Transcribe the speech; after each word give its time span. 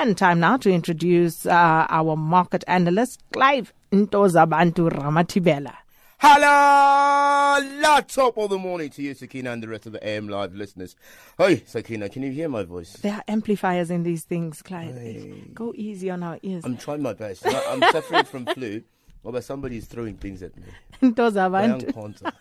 And 0.00 0.16
time 0.16 0.40
now 0.40 0.56
to 0.56 0.70
introduce 0.72 1.44
uh, 1.44 1.86
our 1.90 2.16
market 2.16 2.64
analyst, 2.66 3.22
Clive 3.34 3.74
Ntozabantu 3.92 4.88
Ramathibela. 4.90 5.74
Hello! 6.18 8.00
Top 8.08 8.38
of 8.38 8.48
the 8.48 8.56
morning 8.56 8.88
to 8.88 9.02
you, 9.02 9.12
Sakina, 9.12 9.52
and 9.52 9.62
the 9.62 9.68
rest 9.68 9.84
of 9.84 9.92
the 9.92 10.02
AM 10.08 10.26
Live 10.30 10.54
listeners. 10.54 10.96
Hey, 11.36 11.62
Sakina, 11.66 12.08
can 12.08 12.22
you 12.22 12.32
hear 12.32 12.48
my 12.48 12.62
voice? 12.62 12.94
There 12.94 13.12
are 13.12 13.24
amplifiers 13.28 13.90
in 13.90 14.02
these 14.02 14.24
things, 14.24 14.62
Clive. 14.62 14.94
Hey. 14.96 15.42
Go 15.52 15.74
easy 15.76 16.08
on 16.08 16.22
our 16.22 16.38
ears. 16.42 16.64
I'm 16.64 16.78
trying 16.78 17.02
my 17.02 17.12
best. 17.12 17.42
I'm 17.46 17.82
suffering 17.92 18.24
from 18.24 18.46
flu, 18.46 18.82
but 19.22 19.44
somebody 19.44 19.76
is 19.76 19.84
throwing 19.84 20.16
things 20.16 20.42
at 20.42 20.56
me. 20.56 20.62
Ntozabantu. 21.02 22.32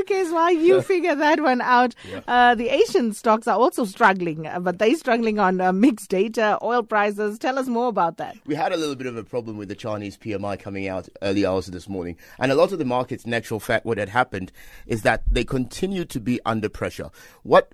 Okay, 0.00 0.24
so 0.24 0.34
while 0.34 0.52
you 0.52 0.82
figure 0.82 1.14
that 1.14 1.40
one 1.40 1.60
out, 1.60 1.94
yeah. 2.10 2.20
uh, 2.26 2.54
the 2.54 2.68
Asian 2.68 3.12
stocks 3.12 3.46
are 3.46 3.58
also 3.58 3.84
struggling, 3.84 4.46
uh, 4.46 4.60
but 4.60 4.78
they're 4.78 4.94
struggling 4.96 5.38
on 5.38 5.60
uh, 5.60 5.72
mixed 5.72 6.10
data, 6.10 6.58
oil 6.62 6.82
prices. 6.82 7.38
Tell 7.38 7.58
us 7.58 7.66
more 7.68 7.88
about 7.88 8.16
that. 8.18 8.36
We 8.46 8.54
had 8.54 8.72
a 8.72 8.76
little 8.76 8.96
bit 8.96 9.06
of 9.06 9.16
a 9.16 9.24
problem 9.24 9.56
with 9.56 9.68
the 9.68 9.74
Chinese 9.74 10.16
PMI 10.16 10.58
coming 10.58 10.88
out 10.88 11.08
early 11.22 11.46
hours 11.46 11.68
of 11.68 11.74
this 11.74 11.88
morning, 11.88 12.16
and 12.38 12.52
a 12.52 12.54
lot 12.54 12.72
of 12.72 12.78
the 12.78 12.84
markets, 12.84 13.26
natural 13.26 13.60
fact, 13.60 13.86
what 13.86 13.98
had 13.98 14.08
happened 14.08 14.52
is 14.86 15.02
that 15.02 15.22
they 15.30 15.44
continue 15.44 16.04
to 16.04 16.20
be 16.20 16.40
under 16.44 16.68
pressure. 16.68 17.10
What 17.42 17.72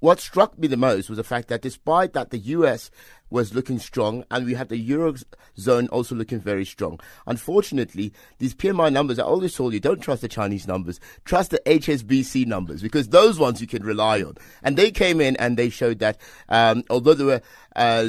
what 0.00 0.20
struck 0.20 0.58
me 0.58 0.66
the 0.66 0.76
most 0.76 1.08
was 1.08 1.16
the 1.16 1.24
fact 1.24 1.48
that 1.48 1.62
despite 1.62 2.12
that 2.14 2.30
the 2.30 2.38
US 2.38 2.90
was 3.30 3.54
looking 3.54 3.78
strong 3.78 4.24
and 4.30 4.44
we 4.44 4.54
had 4.54 4.68
the 4.68 4.90
Eurozone 4.90 5.88
also 5.90 6.14
looking 6.14 6.38
very 6.38 6.64
strong. 6.64 7.00
Unfortunately, 7.26 8.12
these 8.38 8.54
PMI 8.54 8.92
numbers, 8.92 9.18
I 9.18 9.22
always 9.22 9.54
told 9.54 9.72
you, 9.72 9.80
don't 9.80 10.00
trust 10.00 10.20
the 10.20 10.28
Chinese 10.28 10.68
numbers. 10.68 11.00
Trust 11.24 11.50
the 11.50 11.62
HSBC 11.64 12.46
numbers 12.46 12.82
because 12.82 13.08
those 13.08 13.38
ones 13.38 13.60
you 13.60 13.66
can 13.66 13.84
rely 13.84 14.22
on. 14.22 14.36
And 14.62 14.76
they 14.76 14.90
came 14.90 15.20
in 15.20 15.36
and 15.36 15.56
they 15.56 15.70
showed 15.70 15.98
that, 16.00 16.18
um, 16.48 16.84
although 16.90 17.14
they 17.14 17.24
were, 17.24 17.42
uh, 17.74 18.08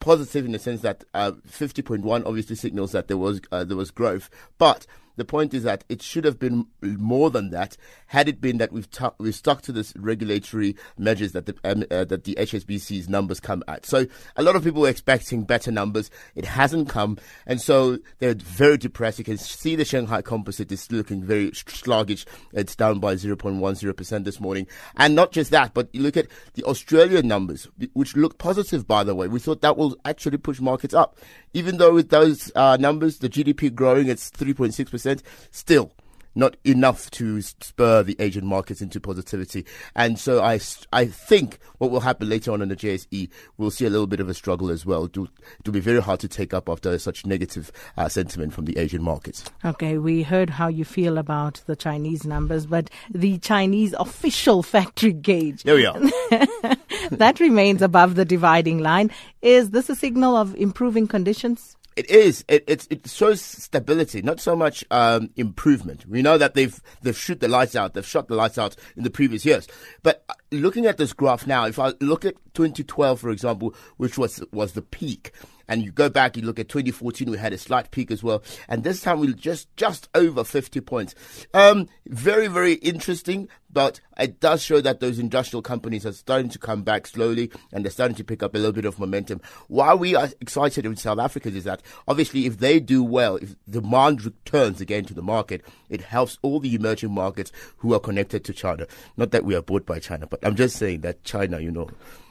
positive 0.00 0.44
in 0.44 0.52
the 0.52 0.58
sense 0.58 0.82
that, 0.82 1.04
uh, 1.14 1.32
50.1 1.48 2.26
obviously 2.26 2.56
signals 2.56 2.92
that 2.92 3.08
there 3.08 3.16
was, 3.16 3.40
uh, 3.50 3.64
there 3.64 3.76
was 3.76 3.90
growth, 3.90 4.28
but 4.58 4.86
the 5.16 5.24
point 5.24 5.54
is 5.54 5.62
that 5.62 5.84
it 5.88 6.02
should 6.02 6.24
have 6.24 6.38
been 6.38 6.66
more 6.82 7.30
than 7.30 7.50
that 7.50 7.76
had 8.06 8.28
it 8.28 8.40
been 8.40 8.58
that 8.58 8.72
we've, 8.72 8.90
t- 8.90 9.04
we've 9.18 9.34
stuck 9.34 9.62
to 9.62 9.72
this 9.72 9.92
regulatory 9.96 10.76
measures 10.98 11.32
that 11.32 11.46
the, 11.46 11.56
um, 11.64 11.84
uh, 11.90 12.04
that 12.04 12.24
the 12.24 12.34
HSBC's 12.36 13.08
numbers 13.08 13.40
come 13.40 13.62
at. 13.68 13.86
So 13.86 14.06
a 14.36 14.42
lot 14.42 14.56
of 14.56 14.64
people 14.64 14.82
were 14.82 14.88
expecting 14.88 15.44
better 15.44 15.72
numbers. 15.72 16.10
It 16.34 16.44
hasn't 16.44 16.88
come. 16.88 17.18
And 17.46 17.60
so 17.60 17.98
they're 18.18 18.34
very 18.34 18.78
depressed. 18.78 19.18
You 19.18 19.24
can 19.24 19.38
see 19.38 19.76
the 19.76 19.84
Shanghai 19.84 20.22
composite 20.22 20.70
is 20.70 20.90
looking 20.90 21.22
very 21.22 21.52
sluggish. 21.54 22.24
It's 22.52 22.76
down 22.76 23.00
by 23.00 23.14
0.10% 23.14 24.24
this 24.24 24.40
morning. 24.40 24.66
And 24.96 25.14
not 25.14 25.32
just 25.32 25.50
that, 25.50 25.74
but 25.74 25.88
you 25.92 26.02
look 26.02 26.16
at 26.16 26.26
the 26.54 26.64
Australian 26.64 27.28
numbers, 27.28 27.68
which 27.92 28.16
look 28.16 28.38
positive, 28.38 28.86
by 28.86 29.04
the 29.04 29.14
way. 29.14 29.28
We 29.28 29.40
thought 29.40 29.60
that 29.62 29.76
will 29.76 29.96
actually 30.04 30.38
push 30.38 30.60
markets 30.60 30.94
up. 30.94 31.18
Even 31.52 31.78
though 31.78 31.94
with 31.94 32.10
those 32.10 32.50
uh, 32.56 32.76
numbers, 32.80 33.18
the 33.18 33.28
GDP 33.28 33.72
growing, 33.74 34.10
at 34.10 34.18
3.6%, 34.18 35.03
still 35.50 35.92
not 36.34 36.56
enough 36.64 37.10
to 37.12 37.40
spur 37.40 38.02
the 38.02 38.16
Asian 38.18 38.46
markets 38.46 38.80
into 38.80 39.00
positivity. 39.00 39.64
And 39.94 40.18
so 40.18 40.42
I, 40.42 40.60
I 40.92 41.06
think 41.06 41.58
what 41.78 41.90
will 41.90 42.00
happen 42.00 42.28
later 42.28 42.52
on 42.52 42.62
in 42.62 42.68
the 42.68 42.76
JSE, 42.76 43.28
we'll 43.56 43.70
see 43.70 43.86
a 43.86 43.90
little 43.90 44.06
bit 44.06 44.20
of 44.20 44.28
a 44.28 44.34
struggle 44.34 44.70
as 44.70 44.84
well. 44.84 45.04
It'll, 45.04 45.28
it'll 45.60 45.72
be 45.72 45.80
very 45.80 46.02
hard 46.02 46.20
to 46.20 46.28
take 46.28 46.52
up 46.52 46.68
after 46.68 46.98
such 46.98 47.26
negative 47.26 47.70
uh, 47.96 48.08
sentiment 48.08 48.52
from 48.52 48.64
the 48.64 48.76
Asian 48.78 49.02
markets. 49.02 49.44
Okay, 49.64 49.98
we 49.98 50.22
heard 50.22 50.50
how 50.50 50.68
you 50.68 50.84
feel 50.84 51.18
about 51.18 51.62
the 51.66 51.76
Chinese 51.76 52.24
numbers, 52.24 52.66
but 52.66 52.90
the 53.10 53.38
Chinese 53.38 53.94
official 53.98 54.62
factory 54.74 55.12
gauge. 55.12 55.62
There 55.62 55.76
we 55.76 55.86
are. 55.86 55.98
that 57.10 57.38
remains 57.40 57.82
above 57.82 58.14
the 58.14 58.24
dividing 58.24 58.78
line. 58.78 59.10
Is 59.42 59.70
this 59.70 59.88
a 59.88 59.94
signal 59.94 60.36
of 60.36 60.54
improving 60.56 61.06
conditions? 61.06 61.76
It 61.96 62.10
is. 62.10 62.44
It, 62.48 62.64
it, 62.66 62.86
it 62.90 63.08
shows 63.08 63.40
stability, 63.40 64.20
not 64.22 64.40
so 64.40 64.56
much 64.56 64.84
um, 64.90 65.30
improvement. 65.36 66.06
We 66.06 66.22
know 66.22 66.36
that 66.38 66.54
they've 66.54 66.80
they've 67.02 67.16
shot 67.16 67.38
the 67.40 67.48
lights 67.48 67.76
out. 67.76 67.94
They've 67.94 68.06
shot 68.06 68.26
the 68.26 68.34
lights 68.34 68.58
out 68.58 68.74
in 68.96 69.04
the 69.04 69.10
previous 69.10 69.44
years. 69.44 69.68
But 70.02 70.24
uh, 70.28 70.34
looking 70.50 70.86
at 70.86 70.96
this 70.96 71.12
graph 71.12 71.46
now, 71.46 71.66
if 71.66 71.78
I 71.78 71.92
look 72.00 72.24
at 72.24 72.34
2012, 72.54 73.20
for 73.20 73.30
example, 73.30 73.74
which 73.96 74.18
was 74.18 74.42
was 74.52 74.72
the 74.72 74.82
peak, 74.82 75.32
and 75.68 75.82
you 75.82 75.90
go 75.90 76.08
back, 76.08 76.36
you 76.36 76.42
look 76.42 76.58
at 76.58 76.68
2014, 76.68 77.30
we 77.30 77.38
had 77.38 77.52
a 77.52 77.58
slight 77.58 77.90
peak 77.90 78.10
as 78.10 78.22
well. 78.22 78.42
And 78.68 78.84
this 78.84 79.00
time 79.00 79.20
we 79.20 79.32
just, 79.34 79.74
just 79.76 80.08
over 80.14 80.44
50 80.44 80.80
points. 80.80 81.14
Um, 81.52 81.88
very, 82.06 82.46
very 82.46 82.74
interesting, 82.74 83.48
but 83.70 84.00
it 84.18 84.40
does 84.40 84.62
show 84.62 84.80
that 84.80 85.00
those 85.00 85.18
industrial 85.18 85.62
companies 85.62 86.06
are 86.06 86.12
starting 86.12 86.48
to 86.50 86.58
come 86.58 86.82
back 86.82 87.06
slowly 87.06 87.50
and 87.72 87.84
they're 87.84 87.90
starting 87.90 88.16
to 88.16 88.24
pick 88.24 88.42
up 88.42 88.54
a 88.54 88.58
little 88.58 88.72
bit 88.72 88.84
of 88.84 88.98
momentum. 88.98 89.40
Why 89.68 89.94
we 89.94 90.14
are 90.14 90.28
excited 90.40 90.86
in 90.86 90.96
South 90.96 91.18
Africa 91.18 91.48
is 91.48 91.64
that 91.64 91.82
obviously 92.06 92.46
if 92.46 92.58
they 92.58 92.78
do 92.78 93.02
well, 93.02 93.36
if 93.36 93.56
demand 93.68 94.24
returns 94.24 94.80
again 94.80 95.04
to 95.06 95.14
the 95.14 95.22
market, 95.22 95.62
it 95.88 96.02
helps 96.02 96.38
all 96.42 96.60
the 96.60 96.74
emerging 96.74 97.12
markets 97.12 97.50
who 97.78 97.92
are 97.94 98.00
connected 98.00 98.44
to 98.44 98.52
China. 98.52 98.86
Not 99.16 99.32
that 99.32 99.44
we 99.44 99.54
are 99.54 99.62
bought 99.62 99.86
by 99.86 99.98
China, 99.98 100.26
but 100.26 100.44
I'm 100.46 100.54
just 100.56 100.76
saying 100.76 101.00
that 101.00 101.24
China, 101.24 101.58
you 101.58 101.70
know, 101.70 101.88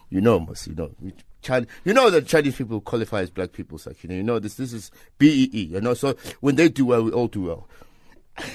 you 0.09 0.22
know, 0.22 0.39
must, 0.39 0.67
you 0.67 0.75
know, 0.75 0.91
China, 1.43 1.67
you 1.85 1.93
know 1.93 2.09
that 2.09 2.25
Chinese 2.27 2.55
people 2.55 2.81
qualify 2.81 3.21
as 3.21 3.29
black 3.29 3.51
people, 3.51 3.77
so 3.77 3.93
you 4.01 4.09
know, 4.09 4.15
you 4.15 4.23
know 4.23 4.39
this 4.39 4.55
this 4.55 4.73
is 4.73 4.91
BEE, 5.17 5.69
you 5.71 5.81
know. 5.81 5.93
So 5.93 6.15
when 6.39 6.55
they 6.55 6.69
do 6.69 6.85
well, 6.85 7.03
we 7.03 7.11
all 7.11 7.27
do 7.27 7.43
well. 7.43 7.67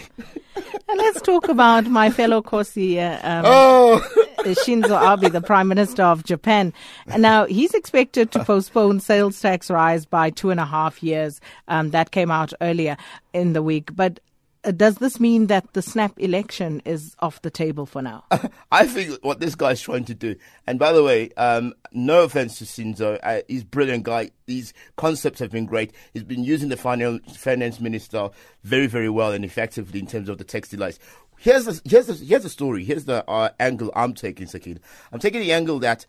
And 0.91 0.99
let's 0.99 1.21
talk 1.21 1.49
about 1.49 1.85
my 1.87 2.09
fellow 2.11 2.41
Kosi, 2.41 2.97
uh, 2.97 3.21
um, 3.23 3.45
oh. 3.47 4.09
Shinzo 4.39 4.99
Abe, 5.13 5.31
the 5.31 5.43
Prime 5.43 5.69
Minister 5.69 6.03
of 6.03 6.25
Japan. 6.25 6.73
Now 7.19 7.45
he's 7.45 7.75
expected 7.75 8.33
to 8.33 8.43
postpone 8.43 9.01
sales 9.01 9.39
tax 9.39 9.71
rise 9.71 10.07
by 10.07 10.31
two 10.31 10.49
and 10.51 10.59
a 10.59 10.65
half 10.65 11.03
years. 11.03 11.43
Um, 11.69 11.91
that 11.91 12.11
came 12.11 12.31
out 12.31 12.55
earlier 12.63 12.97
in 13.35 13.53
the 13.53 13.63
week, 13.63 13.95
but 13.95 14.19
uh, 14.19 14.21
does 14.63 14.97
this 14.97 15.21
mean 15.21 15.47
that 15.47 15.73
the 15.73 15.83
snap 15.83 16.19
election 16.19 16.83
is 16.85 17.15
off 17.21 17.43
the 17.43 17.51
table 17.51 17.87
for 17.87 18.03
now? 18.03 18.25
I 18.73 18.87
think 18.87 19.23
what 19.23 19.41
this 19.41 19.55
guy's 19.55 19.81
trying 19.81 20.05
to 20.07 20.15
do, 20.15 20.37
and 20.67 20.79
by 20.79 20.93
the 20.93 21.03
way, 21.03 21.31
um, 21.37 21.75
no 21.93 22.23
offense 22.23 22.59
to 22.59 22.65
Sinzo, 22.65 23.19
uh, 23.23 23.43
he's 23.49 23.63
a 23.63 23.67
brilliant 23.67 24.05
guy. 24.05 24.31
These 24.47 24.73
concepts 24.97 25.39
have 25.41 25.51
been 25.51 25.67
great. 25.67 25.93
He's 26.13 26.25
been 26.25 26.45
using 26.45 26.69
the 26.69 26.77
finance 26.77 27.81
minister 27.81 28.31
very, 28.65 28.87
very 28.87 29.09
well 29.09 29.33
and 29.33 29.45
effectively 29.45 30.01
in 30.01 30.07
terms 30.07 30.29
of 30.29 30.39
the 30.39 30.45
text 30.45 30.71
delights. 30.71 30.99
Here's 31.39 31.67
the, 31.67 31.81
here's 31.85 32.07
the, 32.07 32.15
here's 32.15 32.43
the 32.43 32.49
story. 32.49 32.85
Here's 32.85 33.05
the 33.05 33.29
uh, 33.31 33.51
angle 33.61 33.93
I'm 33.95 34.13
taking, 34.13 34.49
Sakin. 34.49 34.81
I'm 35.13 35.21
taking 35.21 35.41
the 35.41 35.53
angle 35.53 35.79
that 35.81 36.05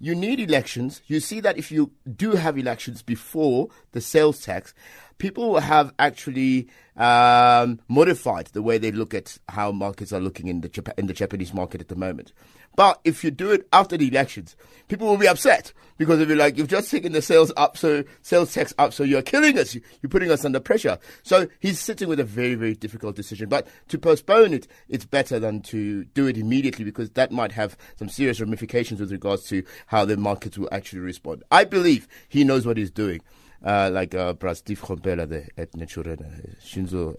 you 0.00 0.14
need 0.14 0.40
elections. 0.40 1.02
You 1.06 1.20
see 1.20 1.40
that 1.40 1.58
if 1.58 1.70
you 1.72 1.92
do 2.16 2.32
have 2.32 2.58
elections 2.58 3.02
before 3.02 3.68
the 3.92 4.00
sales 4.00 4.40
tax, 4.40 4.74
people 5.18 5.60
have 5.60 5.92
actually 5.98 6.68
um, 6.96 7.80
modified 7.88 8.46
the 8.48 8.62
way 8.62 8.78
they 8.78 8.92
look 8.92 9.14
at 9.14 9.38
how 9.48 9.72
markets 9.72 10.12
are 10.12 10.20
looking 10.20 10.48
in 10.48 10.60
the 10.60 10.94
in 10.96 11.06
the 11.06 11.12
Japanese 11.12 11.52
market 11.52 11.80
at 11.80 11.88
the 11.88 11.96
moment. 11.96 12.32
But 12.78 13.00
if 13.02 13.24
you 13.24 13.32
do 13.32 13.50
it 13.50 13.66
after 13.72 13.96
the 13.96 14.06
elections, 14.06 14.54
people 14.86 15.08
will 15.08 15.16
be 15.16 15.26
upset 15.26 15.72
because 15.96 16.18
they'll 16.18 16.28
be 16.28 16.36
like, 16.36 16.56
"You've 16.56 16.68
just 16.68 16.88
taken 16.92 17.10
the 17.10 17.20
sales 17.20 17.50
up, 17.56 17.76
so 17.76 18.04
sales 18.22 18.54
tax 18.54 18.72
up, 18.78 18.92
so 18.92 19.02
you're 19.02 19.20
killing 19.20 19.58
us. 19.58 19.74
You're 19.74 20.08
putting 20.08 20.30
us 20.30 20.44
under 20.44 20.60
pressure." 20.60 20.96
So 21.24 21.48
he's 21.58 21.80
sitting 21.80 22.08
with 22.08 22.20
a 22.20 22.24
very 22.24 22.54
very 22.54 22.74
difficult 22.74 23.16
decision. 23.16 23.48
But 23.48 23.66
to 23.88 23.98
postpone 23.98 24.54
it, 24.54 24.68
it's 24.88 25.04
better 25.04 25.40
than 25.40 25.60
to 25.62 26.04
do 26.04 26.28
it 26.28 26.36
immediately 26.36 26.84
because 26.84 27.10
that 27.10 27.32
might 27.32 27.50
have 27.50 27.76
some 27.96 28.08
serious 28.08 28.38
ramifications 28.38 29.00
with 29.00 29.10
regards 29.10 29.42
to 29.48 29.64
how 29.88 30.04
the 30.04 30.16
markets 30.16 30.56
will 30.56 30.68
actually 30.70 31.00
respond. 31.00 31.42
I 31.50 31.64
believe 31.64 32.06
he 32.28 32.44
knows 32.44 32.64
what 32.64 32.76
he's 32.76 32.92
doing 32.92 33.22
uh, 33.64 33.90
like 33.92 34.14
uh, 34.14 34.34
Steve 34.54 34.80
Komphela 34.80 35.28
the, 35.28 35.48
at 35.60 35.72
Naturena, 35.72 36.56
Shinzo. 36.64 37.16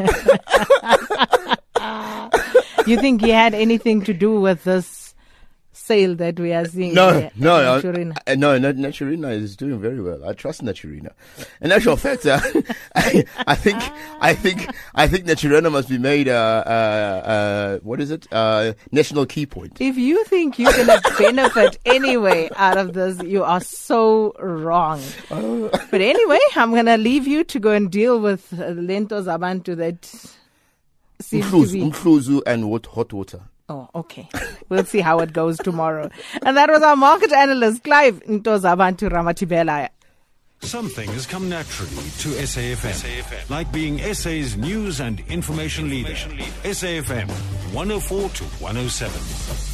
Uh. 0.00 1.56
you 2.86 2.98
think 2.98 3.20
he 3.20 3.30
had 3.30 3.54
anything 3.54 4.02
to 4.02 4.14
do 4.14 4.40
with 4.40 4.64
this 4.64 5.04
sale 5.74 6.14
that 6.16 6.38
we 6.40 6.52
are 6.52 6.64
seeing. 6.64 6.94
No, 6.94 7.30
no, 7.36 7.80
Naturena. 7.80 8.16
I, 8.26 8.34
no, 8.36 8.58
Naturena 8.58 9.32
is 9.32 9.56
doing 9.56 9.80
very 9.80 10.00
well. 10.00 10.24
I 10.24 10.32
trust 10.32 10.62
Naturena. 10.62 11.12
In 11.60 11.72
actual 11.72 11.96
fact, 11.96 12.24
uh, 12.26 12.40
I, 12.94 13.24
I, 13.46 13.54
think, 13.54 13.82
I 14.20 14.34
think, 14.34 14.66
I 14.94 15.08
think 15.08 15.26
Naturena 15.26 15.70
must 15.70 15.88
be 15.88 15.98
made. 15.98 16.28
Uh, 16.28 16.62
uh, 16.66 16.68
uh, 16.70 17.78
what 17.80 18.00
is 18.00 18.10
it? 18.10 18.26
Uh, 18.32 18.72
national 18.92 19.26
key 19.26 19.46
point. 19.46 19.80
If 19.80 19.96
you 19.96 20.24
think 20.24 20.58
you're 20.58 20.72
gonna 20.72 21.00
benefit 21.18 21.78
anyway 21.84 22.48
out 22.56 22.78
of 22.78 22.94
this, 22.94 23.20
you 23.22 23.42
are 23.44 23.60
so 23.60 24.32
wrong. 24.38 25.02
Oh. 25.30 25.68
but 25.90 26.00
anyway, 26.00 26.40
I'm 26.54 26.74
gonna 26.74 26.96
leave 26.96 27.26
you 27.26 27.44
to 27.44 27.60
go 27.60 27.72
and 27.72 27.90
deal 27.90 28.20
with 28.20 28.52
Lento 28.52 29.22
Zabantu 29.22 29.76
that 29.76 30.36
seems 31.20 31.46
Umfluzu, 31.46 32.24
to 32.24 32.40
be 32.40 32.46
and 32.46 32.70
what 32.70 32.86
hot 32.86 33.12
water. 33.12 33.40
Oh, 33.68 33.88
okay. 33.94 34.28
We'll 34.68 34.84
see 34.84 35.00
how 35.00 35.20
it 35.20 35.32
goes 35.32 35.56
tomorrow. 35.58 36.10
And 36.42 36.56
that 36.56 36.68
was 36.68 36.82
our 36.82 36.96
market 36.96 37.32
analyst, 37.32 37.82
Clive 37.82 38.22
Ntozabantu 38.24 39.10
Ramathibela. 39.10 39.88
Some 40.60 40.88
things 40.88 41.26
come 41.26 41.48
naturally 41.48 41.92
to 41.92 42.28
SAFM, 42.28 42.92
SAFM, 42.92 43.50
like 43.50 43.70
being 43.70 43.98
SA's 44.14 44.56
news 44.56 45.00
and 45.00 45.20
information 45.28 45.90
leader. 45.90 46.14
SAFM 46.62 47.28
104 47.74 48.28
to 48.30 48.44
107. 48.44 49.73